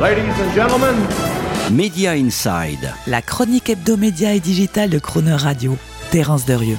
Ladies 0.00 0.32
and 0.40 0.54
gentlemen, 0.54 0.94
Media 1.72 2.14
Inside. 2.14 2.94
La 3.08 3.20
chronique 3.20 3.68
hebdomédia 3.68 4.32
et 4.32 4.38
digitale 4.38 4.90
de 4.90 5.00
Croner 5.00 5.34
Radio. 5.34 5.76
Terence 6.12 6.46
Derieux. 6.46 6.78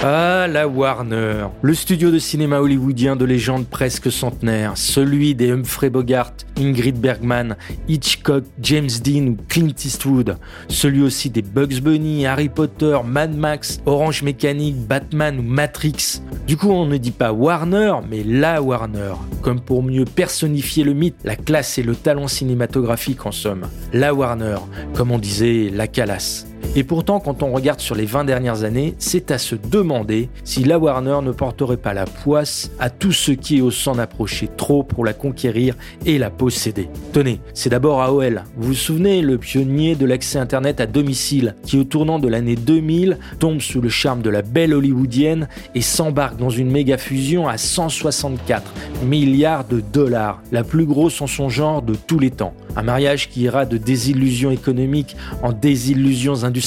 Ah, 0.00 0.46
la 0.48 0.68
Warner, 0.68 1.48
le 1.60 1.74
studio 1.74 2.12
de 2.12 2.20
cinéma 2.20 2.60
hollywoodien 2.60 3.16
de 3.16 3.24
légende 3.24 3.66
presque 3.66 4.12
centenaire, 4.12 4.74
celui 4.76 5.34
des 5.34 5.50
Humphrey 5.50 5.90
Bogart, 5.90 6.34
Ingrid 6.56 7.00
Bergman, 7.00 7.56
Hitchcock, 7.88 8.44
James 8.62 8.90
Dean 9.02 9.26
ou 9.26 9.36
Clint 9.48 9.74
Eastwood, 9.84 10.36
celui 10.68 11.02
aussi 11.02 11.30
des 11.30 11.42
Bugs 11.42 11.80
Bunny, 11.82 12.26
Harry 12.26 12.48
Potter, 12.48 12.96
Mad 13.04 13.36
Max, 13.36 13.80
Orange 13.86 14.22
Mécanique, 14.22 14.76
Batman 14.76 15.40
ou 15.40 15.42
Matrix. 15.42 16.22
Du 16.46 16.56
coup, 16.56 16.70
on 16.70 16.86
ne 16.86 16.96
dit 16.96 17.10
pas 17.10 17.32
Warner, 17.32 17.94
mais 18.08 18.22
la 18.22 18.62
Warner, 18.62 19.14
comme 19.42 19.60
pour 19.60 19.82
mieux 19.82 20.04
personnifier 20.04 20.84
le 20.84 20.92
mythe, 20.92 21.16
la 21.24 21.34
classe 21.34 21.76
et 21.76 21.82
le 21.82 21.96
talent 21.96 22.28
cinématographique 22.28 23.26
en 23.26 23.32
somme. 23.32 23.66
La 23.92 24.14
Warner, 24.14 24.58
comme 24.94 25.10
on 25.10 25.18
disait, 25.18 25.70
la 25.74 25.88
Calas. 25.88 26.47
Et 26.76 26.84
pourtant, 26.84 27.18
quand 27.18 27.42
on 27.42 27.52
regarde 27.52 27.80
sur 27.80 27.94
les 27.94 28.04
20 28.04 28.24
dernières 28.24 28.64
années, 28.64 28.94
c'est 28.98 29.30
à 29.30 29.38
se 29.38 29.54
demander 29.54 30.28
si 30.44 30.64
la 30.64 30.78
Warner 30.78 31.18
ne 31.22 31.32
porterait 31.32 31.76
pas 31.76 31.94
la 31.94 32.04
poisse 32.04 32.70
à 32.78 32.90
tout 32.90 33.12
ce 33.12 33.32
qui 33.32 33.60
osent 33.60 33.74
s'en 33.74 33.98
approcher 33.98 34.48
trop 34.56 34.82
pour 34.82 35.04
la 35.04 35.12
conquérir 35.12 35.74
et 36.06 36.18
la 36.18 36.30
posséder. 36.30 36.88
Tenez, 37.12 37.40
c'est 37.54 37.70
d'abord 37.70 38.02
AOL. 38.02 38.44
Vous 38.56 38.68
vous 38.68 38.74
souvenez, 38.74 39.22
le 39.22 39.38
pionnier 39.38 39.94
de 39.94 40.06
l'accès 40.06 40.38
Internet 40.38 40.80
à 40.80 40.86
domicile, 40.86 41.54
qui 41.64 41.78
au 41.78 41.84
tournant 41.84 42.18
de 42.18 42.28
l'année 42.28 42.56
2000 42.56 43.18
tombe 43.38 43.60
sous 43.60 43.80
le 43.80 43.88
charme 43.88 44.22
de 44.22 44.30
la 44.30 44.42
belle 44.42 44.74
hollywoodienne 44.74 45.48
et 45.74 45.80
s'embarque 45.80 46.36
dans 46.36 46.50
une 46.50 46.70
méga 46.70 46.98
fusion 46.98 47.48
à 47.48 47.56
164 47.56 48.72
milliards 49.04 49.64
de 49.64 49.80
dollars, 49.80 50.42
la 50.52 50.64
plus 50.64 50.86
grosse 50.86 51.20
en 51.20 51.26
son 51.26 51.48
genre 51.48 51.82
de 51.82 51.94
tous 51.94 52.18
les 52.18 52.30
temps. 52.30 52.54
Un 52.76 52.82
mariage 52.82 53.28
qui 53.28 53.42
ira 53.42 53.64
de 53.64 53.76
désillusions 53.76 54.50
économiques 54.50 55.16
en 55.42 55.52
désillusions 55.52 56.44
industrielles, 56.44 56.57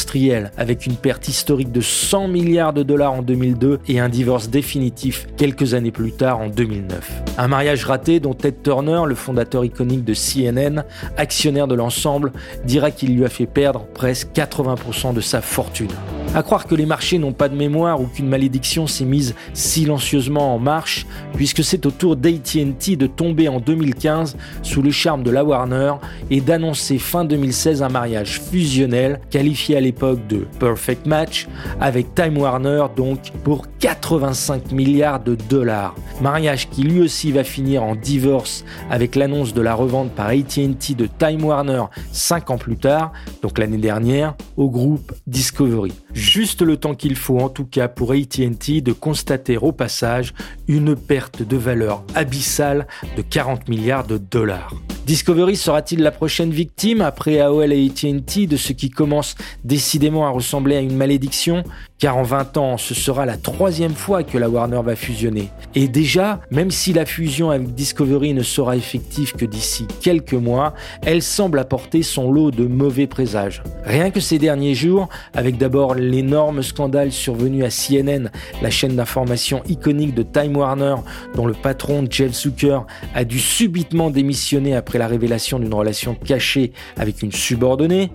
avec 0.57 0.85
une 0.85 0.95
perte 0.95 1.27
historique 1.27 1.71
de 1.71 1.81
100 1.81 2.27
milliards 2.27 2.73
de 2.73 2.83
dollars 2.83 3.13
en 3.13 3.21
2002 3.21 3.79
et 3.87 3.99
un 3.99 4.09
divorce 4.09 4.49
définitif 4.49 5.27
quelques 5.37 5.73
années 5.73 5.91
plus 5.91 6.11
tard 6.11 6.39
en 6.39 6.47
2009. 6.47 7.11
Un 7.37 7.47
mariage 7.47 7.85
raté 7.85 8.19
dont 8.19 8.33
Ted 8.33 8.57
Turner, 8.63 9.01
le 9.05 9.15
fondateur 9.15 9.65
iconique 9.65 10.03
de 10.03 10.13
CNN, 10.13 10.83
actionnaire 11.17 11.67
de 11.67 11.75
l'ensemble, 11.75 12.31
dira 12.65 12.91
qu'il 12.91 13.15
lui 13.15 13.25
a 13.25 13.29
fait 13.29 13.45
perdre 13.45 13.85
presque 13.93 14.29
80% 14.33 15.13
de 15.13 15.21
sa 15.21 15.41
fortune. 15.41 15.89
À 16.33 16.43
croire 16.43 16.65
que 16.65 16.75
les 16.75 16.85
marchés 16.85 17.17
n'ont 17.17 17.33
pas 17.33 17.49
de 17.49 17.57
mémoire 17.57 17.99
ou 17.99 18.05
qu'une 18.05 18.29
malédiction 18.29 18.87
s'est 18.87 19.03
mise 19.03 19.35
silencieusement 19.53 20.55
en 20.55 20.59
marche, 20.59 21.05
puisque 21.33 21.61
c'est 21.61 21.85
au 21.85 21.91
tour 21.91 22.15
d'ATT 22.15 22.95
de 22.95 23.05
tomber 23.05 23.49
en 23.49 23.59
2015 23.59 24.37
sous 24.61 24.81
le 24.81 24.91
charme 24.91 25.23
de 25.23 25.29
la 25.29 25.43
Warner 25.43 25.95
et 26.29 26.39
d'annoncer 26.39 26.99
fin 26.99 27.25
2016 27.25 27.83
un 27.83 27.89
mariage 27.89 28.39
fusionnel 28.39 29.19
qualifié 29.29 29.75
à 29.75 29.81
l'époque 29.81 30.25
de 30.27 30.47
Perfect 30.57 31.05
Match 31.05 31.49
avec 31.81 32.15
Time 32.15 32.37
Warner 32.37 32.85
donc 32.95 33.19
pour 33.43 33.65
85 33.79 34.71
milliards 34.71 35.19
de 35.19 35.35
dollars. 35.35 35.95
Mariage 36.21 36.69
qui 36.69 36.83
lui 36.83 37.01
aussi 37.01 37.33
va 37.33 37.43
finir 37.43 37.83
en 37.83 37.95
divorce 37.95 38.63
avec 38.89 39.17
l'annonce 39.17 39.53
de 39.53 39.61
la 39.61 39.73
revente 39.73 40.11
par 40.11 40.27
ATT 40.27 40.95
de 40.95 41.07
Time 41.07 41.43
Warner 41.43 41.83
5 42.13 42.51
ans 42.51 42.57
plus 42.57 42.77
tard, 42.77 43.11
donc 43.41 43.57
l'année 43.57 43.77
dernière, 43.77 44.35
au 44.57 44.69
groupe 44.69 45.13
Discovery. 45.27 45.93
Juste 46.13 46.61
le 46.61 46.77
temps 46.77 46.95
qu'il 46.95 47.15
faut 47.15 47.39
en 47.39 47.49
tout 47.49 47.65
cas 47.65 47.87
pour 47.87 48.11
ATT 48.11 48.81
de 48.81 48.91
constater 48.91 49.57
au 49.57 49.71
passage 49.71 50.33
une 50.67 50.95
perte 50.95 51.41
de 51.41 51.57
valeur 51.57 52.03
abyssale 52.15 52.87
de 53.17 53.21
40 53.21 53.67
milliards 53.67 54.07
de 54.07 54.17
dollars. 54.17 54.73
Discovery 55.05 55.55
sera-t-il 55.55 56.03
la 56.03 56.11
prochaine 56.11 56.51
victime 56.51 57.01
après 57.01 57.39
AOL 57.39 57.73
et 57.73 57.87
AT&T 57.87 58.45
de 58.45 58.55
ce 58.55 58.71
qui 58.71 58.91
commence 58.91 59.35
décidément 59.63 60.27
à 60.27 60.29
ressembler 60.29 60.75
à 60.75 60.79
une 60.79 60.95
malédiction? 60.95 61.63
Car 61.97 62.17
en 62.17 62.23
20 62.23 62.57
ans, 62.57 62.77
ce 62.77 62.93
sera 62.93 63.25
la 63.25 63.37
troisième 63.37 63.93
fois 63.93 64.23
que 64.23 64.37
la 64.37 64.49
Warner 64.49 64.81
va 64.83 64.95
fusionner. 64.95 65.49
Et 65.75 65.87
déjà, 65.87 66.41
même 66.49 66.71
si 66.71 66.93
la 66.93 67.05
fusion 67.05 67.51
avec 67.51 67.73
Discovery 67.75 68.33
ne 68.33 68.41
sera 68.41 68.75
effective 68.75 69.33
que 69.33 69.45
d'ici 69.45 69.85
quelques 70.01 70.33
mois, 70.33 70.73
elle 71.03 71.21
semble 71.21 71.59
apporter 71.59 72.01
son 72.03 72.31
lot 72.31 72.49
de 72.51 72.65
mauvais 72.65 73.05
présages. 73.05 73.61
Rien 73.85 74.09
que 74.09 74.19
ces 74.19 74.39
derniers 74.39 74.73
jours, 74.73 75.09
avec 75.33 75.57
d'abord 75.57 75.93
l'énorme 75.93 76.63
scandale 76.63 77.11
survenu 77.11 77.63
à 77.63 77.69
CNN, 77.69 78.29
la 78.61 78.69
chaîne 78.69 78.95
d'information 78.95 79.61
iconique 79.67 80.15
de 80.15 80.23
Time 80.23 80.57
Warner, 80.57 80.95
dont 81.35 81.45
le 81.45 81.53
patron 81.53 82.05
Jeff 82.09 82.33
Zucker 82.33 82.79
a 83.13 83.25
dû 83.25 83.39
subitement 83.39 84.09
démissionner 84.09 84.75
après 84.75 84.90
la 84.97 85.07
révélation 85.07 85.59
d'une 85.59 85.73
relation 85.73 86.15
cachée 86.15 86.71
avec 86.97 87.21
une 87.21 87.31
subordonnée, 87.31 88.11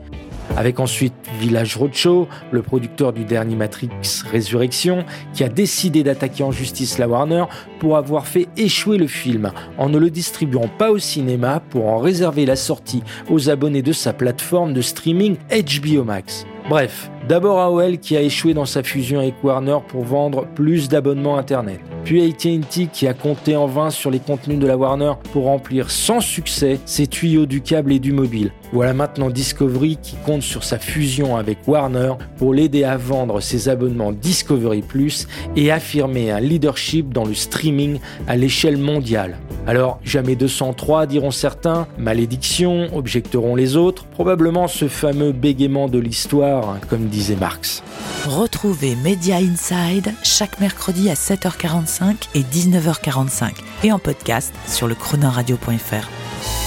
avec 0.56 0.80
ensuite 0.80 1.14
Village 1.40 1.76
Roadshow, 1.76 2.28
le 2.50 2.62
producteur 2.62 3.12
du 3.12 3.24
dernier 3.24 3.56
Matrix 3.56 3.90
Résurrection, 4.30 5.04
qui 5.34 5.44
a 5.44 5.48
décidé 5.48 6.02
d'attaquer 6.02 6.44
en 6.44 6.52
justice 6.52 6.98
la 6.98 7.08
Warner 7.08 7.44
pour 7.78 7.96
avoir 7.96 8.26
fait 8.26 8.48
échouer 8.56 8.98
le 8.98 9.06
film 9.06 9.52
en 9.78 9.88
ne 9.88 9.98
le 9.98 10.10
distribuant 10.10 10.68
pas 10.68 10.90
au 10.90 10.98
cinéma 10.98 11.60
pour 11.70 11.86
en 11.86 11.98
réserver 11.98 12.46
la 12.46 12.56
sortie 12.56 13.02
aux 13.28 13.50
abonnés 13.50 13.82
de 13.82 13.92
sa 13.92 14.12
plateforme 14.12 14.72
de 14.72 14.82
streaming 14.82 15.36
HBO 15.50 16.04
Max. 16.04 16.46
Bref, 16.68 17.12
d'abord 17.28 17.60
AOL 17.60 17.98
qui 17.98 18.16
a 18.16 18.22
échoué 18.22 18.52
dans 18.52 18.64
sa 18.64 18.82
fusion 18.82 19.20
avec 19.20 19.34
Warner 19.44 19.78
pour 19.86 20.02
vendre 20.02 20.48
plus 20.56 20.88
d'abonnements 20.88 21.38
Internet. 21.38 21.78
Puis 22.02 22.24
AT&T 22.24 22.88
qui 22.92 23.06
a 23.06 23.14
compté 23.14 23.54
en 23.54 23.66
vain 23.66 23.90
sur 23.90 24.10
les 24.10 24.18
contenus 24.18 24.58
de 24.58 24.66
la 24.66 24.76
Warner 24.76 25.12
pour 25.32 25.44
remplir 25.44 25.92
sans 25.92 26.20
succès 26.20 26.80
ses 26.84 27.06
tuyaux 27.06 27.46
du 27.46 27.60
câble 27.60 27.92
et 27.92 28.00
du 28.00 28.12
mobile. 28.12 28.50
Voilà 28.72 28.94
maintenant 28.94 29.30
Discovery 29.30 29.96
qui 30.02 30.16
compte 30.26 30.42
sur 30.42 30.64
sa 30.64 30.80
fusion 30.80 31.36
avec 31.36 31.58
Warner 31.68 32.14
pour 32.36 32.52
l'aider 32.52 32.82
à 32.82 32.96
vendre 32.96 33.40
ses 33.40 33.68
abonnements 33.68 34.10
Discovery 34.10 34.82
Plus 34.82 35.28
et 35.54 35.70
affirmer 35.70 36.32
un 36.32 36.40
leadership 36.40 37.12
dans 37.12 37.24
le 37.24 37.34
streaming 37.34 38.00
à 38.26 38.36
l'échelle 38.36 38.76
mondiale. 38.76 39.38
Alors, 39.68 39.98
jamais 40.04 40.36
203 40.36 41.06
diront 41.06 41.32
certains, 41.32 41.88
malédiction, 41.98 42.88
objecteront 42.96 43.56
les 43.56 43.76
autres, 43.76 44.04
probablement 44.04 44.68
ce 44.68 44.86
fameux 44.86 45.32
bégaiement 45.32 45.88
de 45.88 45.98
l'histoire, 45.98 46.55
comme 46.88 47.08
disait 47.08 47.36
Marx. 47.36 47.82
Retrouvez 48.26 48.96
Media 48.96 49.36
Inside 49.36 50.12
chaque 50.22 50.60
mercredi 50.60 51.10
à 51.10 51.14
7h45 51.14 52.28
et 52.34 52.42
19h45 52.42 53.52
et 53.84 53.92
en 53.92 53.98
podcast 53.98 54.54
sur 54.66 54.88
le 54.88 54.94
chronoradio.fr. 54.94 56.65